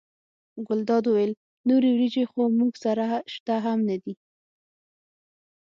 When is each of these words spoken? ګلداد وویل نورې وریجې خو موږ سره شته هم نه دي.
ګلداد 0.67 1.03
وویل 1.07 1.31
نورې 1.69 1.89
وریجې 1.91 2.23
خو 2.31 2.41
موږ 2.59 2.73
سره 2.83 3.05
شته 3.33 3.55
هم 3.65 3.79
نه 3.89 3.95
دي. 4.03 4.13